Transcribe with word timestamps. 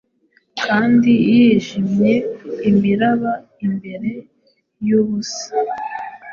kandi 0.63 1.11
yijimye 1.33 2.13
Imiraba 2.69 3.33
imbere 3.65 4.11
yubusa 4.87 5.49